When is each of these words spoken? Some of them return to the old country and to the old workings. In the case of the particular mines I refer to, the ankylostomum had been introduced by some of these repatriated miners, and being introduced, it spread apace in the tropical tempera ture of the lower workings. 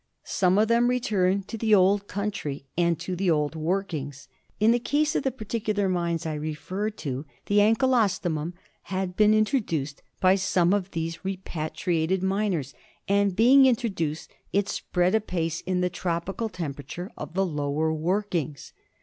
Some 0.25 0.57
of 0.57 0.67
them 0.67 0.87
return 0.87 1.43
to 1.43 1.59
the 1.59 1.75
old 1.75 2.07
country 2.07 2.65
and 2.75 2.99
to 3.01 3.15
the 3.15 3.29
old 3.29 3.53
workings. 3.55 4.27
In 4.59 4.71
the 4.71 4.79
case 4.79 5.15
of 5.15 5.21
the 5.21 5.29
particular 5.29 5.87
mines 5.87 6.25
I 6.25 6.33
refer 6.33 6.89
to, 7.05 7.23
the 7.45 7.59
ankylostomum 7.61 8.53
had 8.89 9.15
been 9.15 9.35
introduced 9.35 10.01
by 10.19 10.33
some 10.33 10.73
of 10.73 10.89
these 10.89 11.23
repatriated 11.23 12.23
miners, 12.23 12.73
and 13.07 13.35
being 13.35 13.67
introduced, 13.67 14.31
it 14.51 14.67
spread 14.67 15.13
apace 15.13 15.61
in 15.61 15.81
the 15.81 15.89
tropical 15.91 16.49
tempera 16.49 16.85
ture 16.85 17.11
of 17.15 17.35
the 17.35 17.45
lower 17.45 17.93
workings. 17.93 18.73